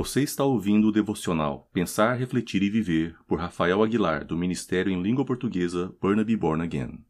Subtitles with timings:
[0.00, 5.02] Você está ouvindo o devocional Pensar, Refletir e Viver por Rafael Aguilar, do Ministério em
[5.02, 7.04] Língua Portuguesa Burnaby Born Again.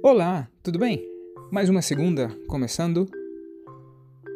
[0.00, 1.04] Olá, tudo bem?
[1.50, 3.08] Mais uma segunda começando,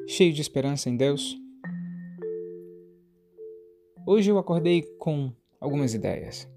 [0.08, 1.38] cheio de esperança em Deus.
[4.04, 6.50] Hoje eu acordei com algumas ideias,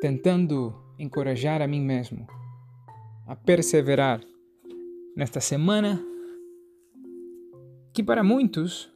[0.00, 2.26] tentando encorajar a mim mesmo
[3.26, 4.20] a perseverar
[5.16, 6.02] nesta semana
[7.92, 8.90] que para muitos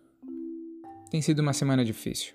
[1.11, 2.35] tem sido uma semana difícil.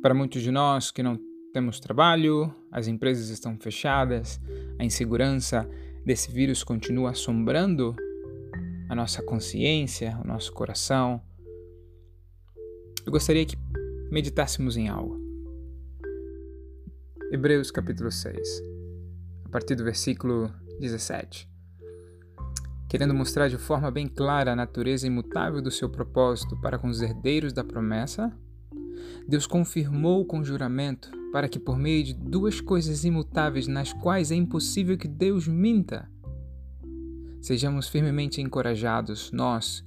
[0.00, 1.18] Para muitos de nós que não
[1.52, 4.40] temos trabalho, as empresas estão fechadas,
[4.78, 5.68] a insegurança
[6.04, 7.94] desse vírus continua assombrando
[8.88, 11.22] a nossa consciência, o nosso coração.
[13.06, 13.56] Eu gostaria que
[14.10, 15.20] meditássemos em algo.
[17.30, 18.71] Hebreus capítulo 6, a
[19.52, 20.50] partir do versículo
[20.80, 21.46] 17.
[22.88, 27.02] Querendo mostrar de forma bem clara a natureza imutável do seu propósito para com os
[27.02, 28.32] herdeiros da promessa,
[29.28, 34.34] Deus confirmou com juramento para que, por meio de duas coisas imutáveis nas quais é
[34.34, 36.10] impossível que Deus minta,
[37.40, 39.84] sejamos firmemente encorajados, nós,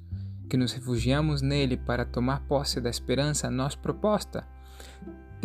[0.48, 4.48] que nos refugiamos nele para tomar posse da esperança nós proposta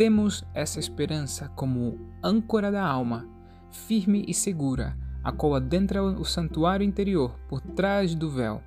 [0.01, 3.27] temos essa esperança como âncora da alma,
[3.71, 8.61] firme e segura, a qual adentra o santuário interior por trás do véu,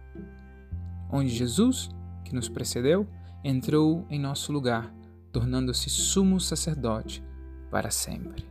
[1.10, 1.90] onde Jesus,
[2.24, 3.06] que nos precedeu,
[3.42, 4.92] entrou em nosso lugar,
[5.32, 7.22] tornando-se sumo sacerdote
[7.70, 8.48] para sempre.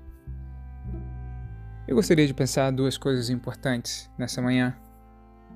[1.87, 4.75] Eu gostaria de pensar duas coisas importantes nessa manhã,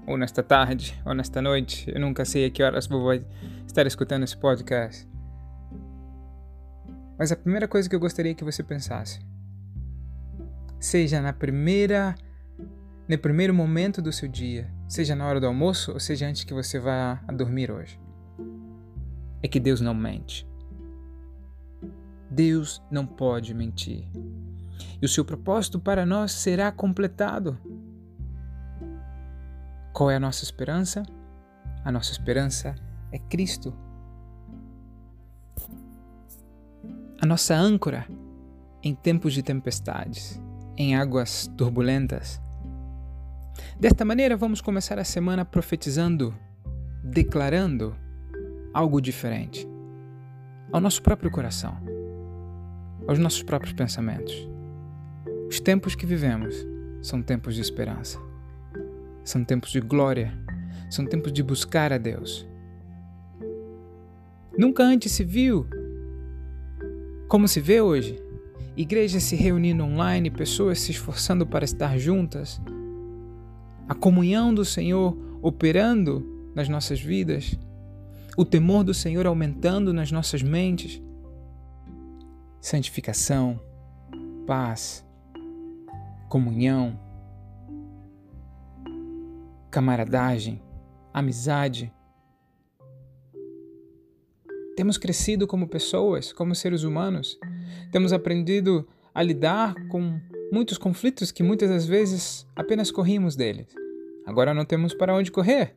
[0.06, 1.90] ou nesta tarde, ou nesta noite.
[1.94, 3.14] Eu nunca sei a que horas vou
[3.66, 5.08] estar escutando esse podcast.
[7.18, 9.20] Mas a primeira coisa que eu gostaria que você pensasse,
[10.80, 12.16] seja na primeira
[13.08, 16.54] no primeiro momento do seu dia, seja na hora do almoço ou seja antes que
[16.54, 17.98] você vá dormir hoje,
[19.42, 20.46] é que Deus não mente.
[22.30, 24.10] Deus não pode mentir.
[25.02, 27.58] E o seu propósito para nós será completado.
[29.94, 31.04] Qual é a nossa esperança?
[31.86, 32.76] A nossa esperança
[33.10, 33.74] é Cristo.
[37.22, 38.08] a nossa âncora
[38.84, 40.42] em tempos de tempestades,
[40.78, 42.40] em águas turbulentas.
[43.80, 46.34] Desta maneira, vamos começar a semana profetizando,
[47.04, 47.96] declarando
[48.74, 49.68] algo diferente
[50.72, 51.78] ao nosso próprio coração,
[53.08, 54.48] aos nossos próprios pensamentos.
[55.50, 56.56] Os tempos que vivemos
[57.02, 58.20] são tempos de esperança,
[59.24, 60.34] são tempos de glória,
[60.90, 62.48] são tempos de buscar a Deus.
[64.58, 65.68] Nunca antes se viu
[67.28, 68.22] como se vê hoje,
[68.78, 72.62] igrejas se reunindo online, pessoas se esforçando para estar juntas,
[73.90, 77.58] a comunhão do Senhor operando nas nossas vidas,
[78.38, 81.02] o temor do Senhor aumentando nas nossas mentes,
[82.62, 83.60] santificação,
[84.46, 85.04] paz,
[86.30, 87.00] comunhão,
[89.72, 90.62] camaradagem,
[91.12, 91.92] amizade,
[94.76, 97.40] temos crescido como pessoas, como seres humanos.
[97.92, 100.20] Temos aprendido a lidar com
[100.52, 103.68] muitos conflitos que muitas das vezes apenas corrimos deles.
[104.26, 105.76] Agora não temos para onde correr.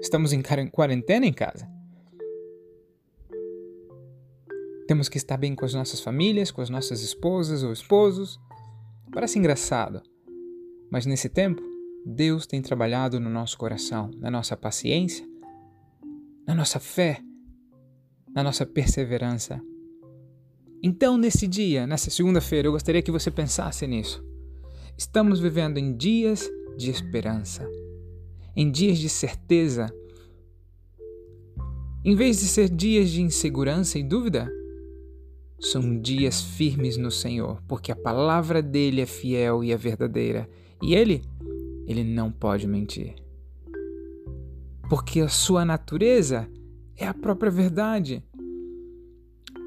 [0.00, 1.68] Estamos em quarentena em casa.
[4.86, 8.40] Temos que estar bem com as nossas famílias, com as nossas esposas ou esposos.
[9.12, 10.02] Parece engraçado,
[10.90, 11.62] mas nesse tempo,
[12.04, 15.24] Deus tem trabalhado no nosso coração, na nossa paciência,
[16.46, 17.20] na nossa fé,
[18.34, 19.62] na nossa perseverança.
[20.82, 24.24] Então, nesse dia, nessa segunda-feira, eu gostaria que você pensasse nisso.
[24.96, 27.68] Estamos vivendo em dias de esperança,
[28.56, 29.92] em dias de certeza.
[32.02, 34.50] Em vez de ser dias de insegurança e dúvida,
[35.60, 40.48] são dias firmes no Senhor, porque a palavra dele é fiel e é verdadeira,
[40.82, 41.22] e ele,
[41.86, 43.14] ele não pode mentir.
[44.88, 46.48] Porque a sua natureza
[46.96, 48.24] é a própria verdade.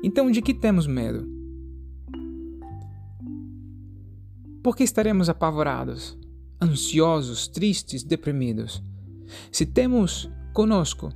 [0.04, 1.26] Então, de que temos medo?
[4.62, 6.20] Por que estaremos apavorados,
[6.62, 8.84] ansiosos, tristes, deprimidos?
[9.50, 11.10] Se temos conosco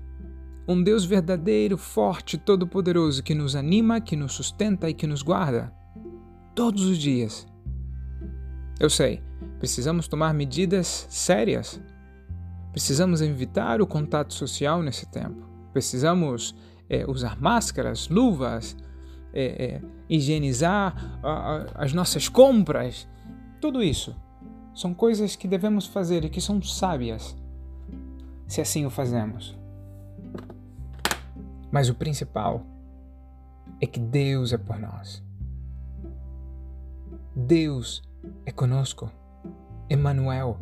[0.65, 5.73] um Deus verdadeiro, forte, todo-poderoso que nos anima, que nos sustenta e que nos guarda
[6.55, 7.45] todos os dias.
[8.79, 9.21] Eu sei,
[9.59, 11.81] precisamos tomar medidas sérias.
[12.71, 15.45] Precisamos evitar o contato social nesse tempo.
[15.73, 16.55] Precisamos
[16.89, 18.75] é, usar máscaras, luvas,
[19.33, 23.07] é, é, higienizar a, a, as nossas compras
[23.59, 24.15] Tudo isso
[24.73, 27.35] são coisas que devemos fazer e que são sábias,
[28.47, 29.57] se assim o fazemos.
[31.71, 32.63] Mas o principal
[33.81, 35.23] é que Deus é por nós.
[37.35, 38.03] Deus
[38.45, 39.11] é conosco.
[39.89, 40.59] Emmanuel.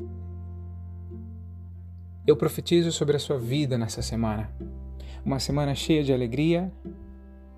[2.26, 4.50] Eu profetizo sobre a sua vida nessa semana.
[5.26, 6.72] Uma semana cheia de alegria,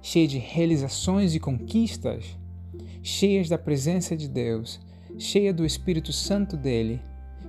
[0.01, 2.37] cheia de realizações e conquistas,
[3.01, 4.79] cheias da presença de Deus,
[5.17, 7.01] cheia do Espírito Santo dele,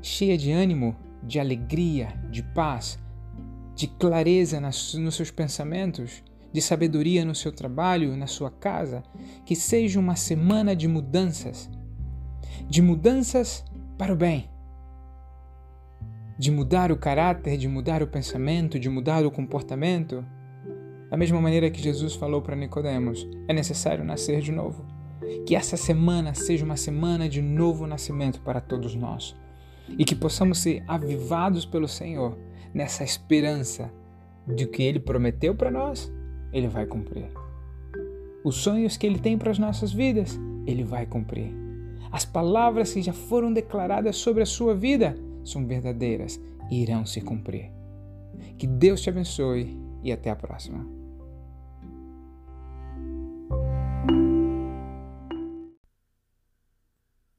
[0.03, 2.99] cheia de ânimo, de alegria, de paz,
[3.75, 6.23] de clareza nas, nos seus pensamentos,
[6.53, 9.03] de sabedoria no seu trabalho, na sua casa,
[9.45, 11.71] que seja uma semana de mudanças,
[12.69, 13.65] de mudanças
[13.97, 14.49] para o bem,
[16.39, 20.25] de mudar o caráter, de mudar o pensamento, de mudar o comportamento.
[21.11, 24.87] Da mesma maneira que Jesus falou para Nicodemos, é necessário nascer de novo.
[25.45, 29.37] Que essa semana seja uma semana de novo nascimento para todos nós
[29.99, 32.39] e que possamos ser avivados pelo Senhor
[32.73, 33.91] nessa esperança
[34.47, 36.13] de que Ele prometeu para nós,
[36.53, 37.27] Ele vai cumprir.
[38.45, 41.53] Os sonhos que Ele tem para as nossas vidas, Ele vai cumprir.
[42.13, 45.17] As palavras que já foram declaradas sobre a sua vida
[45.51, 46.41] são verdadeiras
[46.71, 47.73] e irão se cumprir.
[48.57, 50.87] Que Deus te abençoe e até a próxima.